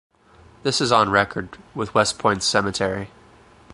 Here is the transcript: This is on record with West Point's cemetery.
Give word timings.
This 0.63 0.81
is 0.81 0.91
on 0.91 1.11
record 1.11 1.59
with 1.75 1.93
West 1.93 2.17
Point's 2.17 2.47
cemetery. 2.47 3.11